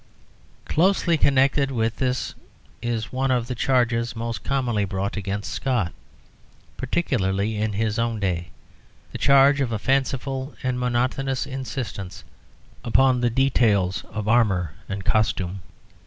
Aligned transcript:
Closely 0.65 1.15
connected 1.15 1.69
with 1.69 1.97
this 1.97 2.33
is 2.81 3.13
one 3.13 3.29
of 3.29 3.45
the 3.45 3.53
charges 3.53 4.15
most 4.15 4.43
commonly 4.43 4.83
brought 4.83 5.15
against 5.15 5.53
Scott, 5.53 5.93
particularly 6.75 7.55
in 7.57 7.73
his 7.73 7.99
own 7.99 8.19
day 8.19 8.49
the 9.11 9.19
charge 9.19 9.61
of 9.61 9.71
a 9.71 9.77
fanciful 9.77 10.55
and 10.63 10.79
monotonous 10.79 11.45
insistence 11.45 12.23
upon 12.83 13.21
the 13.21 13.29
details 13.29 14.03
of 14.09 14.27
armour 14.27 14.73
and 14.89 15.05
costume. 15.05 15.61